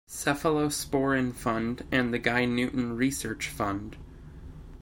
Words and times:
Cephalosporin 0.09 1.31
Fund 1.31 1.83
and 1.91 2.11
The 2.11 2.17
Guy 2.17 2.45
Newton 2.45 2.95
Research 2.97 3.49
Fund. 3.49 3.97